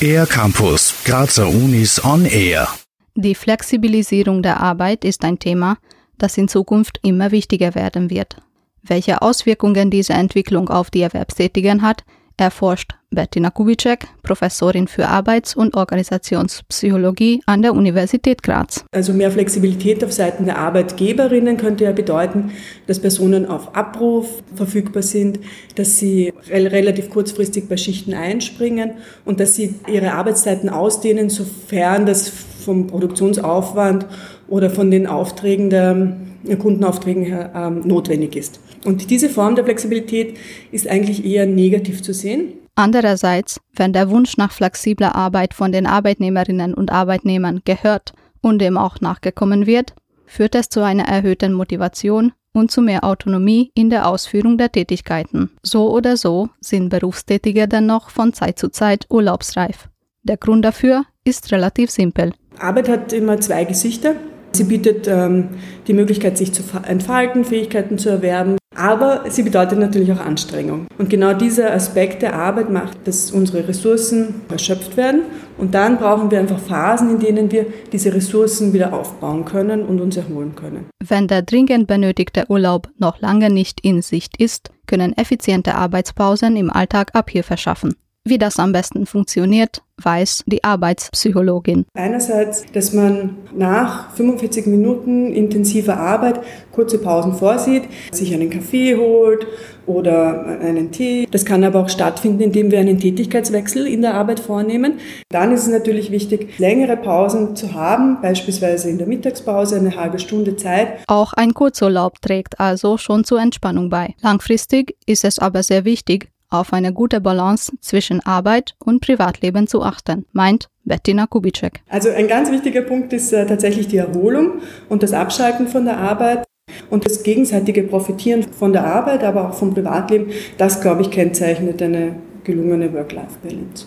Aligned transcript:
Air 0.00 0.26
Campus, 0.26 0.94
Grazer 1.04 1.48
Unis 1.48 2.02
on 2.04 2.24
Air. 2.24 2.68
Die 3.14 3.34
Flexibilisierung 3.34 4.42
der 4.42 4.60
Arbeit 4.60 5.04
ist 5.04 5.24
ein 5.24 5.38
Thema, 5.38 5.76
das 6.16 6.38
in 6.38 6.48
Zukunft 6.48 6.98
immer 7.02 7.30
wichtiger 7.30 7.74
werden 7.74 8.08
wird. 8.10 8.36
Welche 8.82 9.20
Auswirkungen 9.20 9.90
diese 9.90 10.14
Entwicklung 10.14 10.68
auf 10.68 10.90
die 10.90 11.02
Erwerbstätigen 11.02 11.82
hat, 11.82 12.04
erforscht 12.40 12.92
Bettina 13.10 13.50
Kubitschek, 13.50 14.06
Professorin 14.22 14.86
für 14.86 15.08
Arbeits- 15.08 15.56
und 15.56 15.74
Organisationspsychologie 15.74 17.42
an 17.44 17.60
der 17.60 17.74
Universität 17.74 18.42
Graz. 18.42 18.84
Also 18.92 19.12
mehr 19.12 19.30
Flexibilität 19.30 20.02
auf 20.04 20.12
Seiten 20.12 20.44
der 20.44 20.58
Arbeitgeberinnen 20.58 21.56
könnte 21.56 21.84
ja 21.84 21.92
bedeuten, 21.92 22.52
dass 22.86 23.00
Personen 23.00 23.46
auf 23.46 23.74
Abruf 23.74 24.42
verfügbar 24.54 25.02
sind, 25.02 25.40
dass 25.74 25.98
sie 25.98 26.32
relativ 26.48 27.10
kurzfristig 27.10 27.68
bei 27.68 27.76
Schichten 27.76 28.14
einspringen 28.14 28.92
und 29.24 29.40
dass 29.40 29.56
sie 29.56 29.74
ihre 29.88 30.12
Arbeitszeiten 30.12 30.68
ausdehnen, 30.68 31.30
sofern 31.30 32.06
das 32.06 32.32
vom 32.60 32.86
Produktionsaufwand 32.86 34.06
oder 34.48 34.70
von 34.70 34.90
den 34.90 35.06
Aufträgen 35.06 35.70
der 35.70 36.16
Kundenaufträgen 36.58 37.24
her 37.24 37.52
ähm, 37.54 37.86
notwendig 37.86 38.36
ist. 38.36 38.60
Und 38.84 39.10
diese 39.10 39.28
Form 39.28 39.56
der 39.56 39.64
Flexibilität 39.64 40.38
ist 40.72 40.88
eigentlich 40.88 41.24
eher 41.24 41.46
negativ 41.46 42.02
zu 42.02 42.14
sehen. 42.14 42.54
Andererseits, 42.74 43.60
wenn 43.74 43.92
der 43.92 44.08
Wunsch 44.10 44.36
nach 44.36 44.52
flexibler 44.52 45.14
Arbeit 45.14 45.52
von 45.52 45.72
den 45.72 45.86
Arbeitnehmerinnen 45.86 46.72
und 46.72 46.90
Arbeitnehmern 46.90 47.60
gehört 47.64 48.12
und 48.40 48.58
dem 48.58 48.78
auch 48.78 49.00
nachgekommen 49.00 49.66
wird, 49.66 49.94
führt 50.24 50.54
es 50.54 50.68
zu 50.68 50.82
einer 50.82 51.04
erhöhten 51.04 51.52
Motivation 51.52 52.32
und 52.52 52.70
zu 52.70 52.80
mehr 52.80 53.04
Autonomie 53.04 53.70
in 53.74 53.90
der 53.90 54.08
Ausführung 54.08 54.56
der 54.56 54.72
Tätigkeiten. 54.72 55.50
So 55.62 55.92
oder 55.92 56.16
so 56.16 56.48
sind 56.60 56.88
Berufstätige 56.88 57.68
dennoch 57.68 58.10
von 58.10 58.32
Zeit 58.32 58.58
zu 58.58 58.70
Zeit 58.70 59.06
urlaubsreif. 59.10 59.88
Der 60.22 60.36
Grund 60.36 60.64
dafür 60.64 61.04
ist 61.24 61.52
relativ 61.52 61.90
simpel. 61.90 62.32
Arbeit 62.60 62.88
hat 62.88 63.12
immer 63.12 63.40
zwei 63.40 63.64
Gesichter. 63.64 64.14
Sie 64.52 64.64
bietet 64.64 65.06
ähm, 65.08 65.48
die 65.86 65.92
Möglichkeit, 65.92 66.36
sich 66.36 66.52
zu 66.52 66.62
entfalten, 66.86 67.44
Fähigkeiten 67.44 67.98
zu 67.98 68.08
erwerben, 68.08 68.56
aber 68.74 69.24
sie 69.28 69.42
bedeutet 69.42 69.78
natürlich 69.78 70.10
auch 70.12 70.20
Anstrengung. 70.20 70.86
Und 70.98 71.08
genau 71.10 71.34
dieser 71.34 71.72
Aspekt 71.72 72.22
der 72.22 72.34
Arbeit 72.34 72.70
macht, 72.70 73.06
dass 73.06 73.30
unsere 73.30 73.68
Ressourcen 73.68 74.42
erschöpft 74.50 74.96
werden. 74.96 75.22
Und 75.58 75.74
dann 75.74 75.98
brauchen 75.98 76.30
wir 76.30 76.40
einfach 76.40 76.58
Phasen, 76.58 77.10
in 77.10 77.18
denen 77.20 77.52
wir 77.52 77.66
diese 77.92 78.14
Ressourcen 78.14 78.72
wieder 78.72 78.92
aufbauen 78.92 79.44
können 79.44 79.82
und 79.82 80.00
uns 80.00 80.16
erholen 80.16 80.54
können. 80.56 80.86
Wenn 81.06 81.28
der 81.28 81.42
dringend 81.42 81.86
benötigte 81.86 82.46
Urlaub 82.48 82.88
noch 82.98 83.20
lange 83.20 83.50
nicht 83.50 83.80
in 83.82 84.02
Sicht 84.02 84.40
ist, 84.40 84.70
können 84.86 85.16
effiziente 85.16 85.74
Arbeitspausen 85.74 86.56
im 86.56 86.70
Alltag 86.70 87.10
Abhilfe 87.14 87.56
schaffen. 87.56 87.94
Wie 88.22 88.36
das 88.36 88.58
am 88.58 88.72
besten 88.72 89.06
funktioniert, 89.06 89.80
weiß 89.96 90.44
die 90.46 90.62
Arbeitspsychologin. 90.62 91.86
Einerseits, 91.94 92.66
dass 92.72 92.92
man 92.92 93.38
nach 93.56 94.10
45 94.14 94.66
Minuten 94.66 95.32
intensiver 95.32 95.96
Arbeit 95.96 96.40
kurze 96.70 96.98
Pausen 96.98 97.32
vorsieht, 97.32 97.84
sich 98.12 98.34
einen 98.34 98.50
Kaffee 98.50 98.94
holt 98.96 99.46
oder 99.86 100.44
einen 100.60 100.92
Tee. 100.92 101.28
Das 101.30 101.46
kann 101.46 101.64
aber 101.64 101.80
auch 101.80 101.88
stattfinden, 101.88 102.42
indem 102.42 102.70
wir 102.70 102.78
einen 102.78 102.98
Tätigkeitswechsel 102.98 103.86
in 103.86 104.02
der 104.02 104.12
Arbeit 104.12 104.40
vornehmen. 104.40 104.98
Dann 105.30 105.50
ist 105.52 105.62
es 105.62 105.68
natürlich 105.68 106.10
wichtig, 106.10 106.58
längere 106.58 106.98
Pausen 106.98 107.56
zu 107.56 107.72
haben, 107.72 108.20
beispielsweise 108.20 108.90
in 108.90 108.98
der 108.98 109.06
Mittagspause 109.06 109.76
eine 109.76 109.96
halbe 109.96 110.18
Stunde 110.18 110.56
Zeit. 110.56 110.98
Auch 111.06 111.32
ein 111.32 111.54
Kurzurlaub 111.54 112.20
trägt 112.20 112.60
also 112.60 112.98
schon 112.98 113.24
zur 113.24 113.40
Entspannung 113.40 113.88
bei. 113.88 114.14
Langfristig 114.20 114.94
ist 115.06 115.24
es 115.24 115.38
aber 115.38 115.62
sehr 115.62 115.86
wichtig, 115.86 116.28
auf 116.50 116.72
eine 116.72 116.92
gute 116.92 117.20
Balance 117.20 117.72
zwischen 117.80 118.20
Arbeit 118.20 118.74
und 118.78 119.00
Privatleben 119.00 119.66
zu 119.66 119.82
achten, 119.82 120.26
meint 120.32 120.68
Bettina 120.84 121.26
Kubitschek. 121.26 121.82
Also 121.88 122.10
ein 122.10 122.28
ganz 122.28 122.50
wichtiger 122.50 122.82
Punkt 122.82 123.12
ist 123.12 123.32
äh, 123.32 123.46
tatsächlich 123.46 123.88
die 123.88 123.98
Erholung 123.98 124.60
und 124.88 125.02
das 125.02 125.12
Abschalten 125.12 125.68
von 125.68 125.84
der 125.84 125.98
Arbeit. 125.98 126.44
Und 126.88 127.04
das 127.04 127.24
gegenseitige 127.24 127.82
Profitieren 127.82 128.44
von 128.44 128.72
der 128.72 128.86
Arbeit, 128.86 129.24
aber 129.24 129.48
auch 129.48 129.54
vom 129.54 129.74
Privatleben, 129.74 130.30
das, 130.56 130.80
glaube 130.80 131.02
ich, 131.02 131.10
kennzeichnet 131.10 131.82
eine 131.82 132.14
gelungene 132.44 132.92
Work-Life-Balance. 132.92 133.86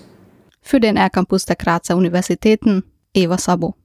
Für 0.61 0.81
den 0.81 0.97
R-Campus 0.97 1.45
der 1.45 1.55
Grazer 1.55 1.95
Universitäten, 1.95 2.83
Eva 3.13 3.37
Sabo. 3.37 3.75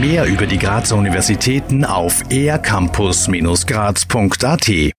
Mehr 0.00 0.26
über 0.26 0.46
die 0.46 0.58
Grazer 0.58 0.96
Universitäten 0.96 1.84
auf 1.84 2.22
ercampus-graz.at 2.30 4.93